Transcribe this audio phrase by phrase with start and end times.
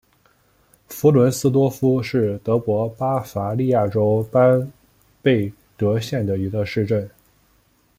[0.89, 4.71] 弗伦斯多夫是德国巴伐利亚州班
[5.21, 7.07] 贝格县的一个市镇。